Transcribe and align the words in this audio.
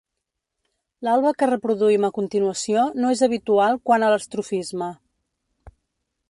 L'alba 1.07 1.33
que 1.41 1.49
reproduïm 1.51 2.07
a 2.09 2.11
continuació 2.15 2.87
no 3.03 3.11
és 3.17 3.21
habitual 3.29 3.79
quant 3.91 4.07
a 4.07 4.11
l'estrofisme. 4.15 4.91